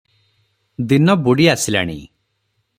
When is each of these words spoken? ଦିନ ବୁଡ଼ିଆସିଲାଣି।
ଦିନ 0.93 1.15
ବୁଡ଼ିଆସିଲାଣି। 1.27 1.97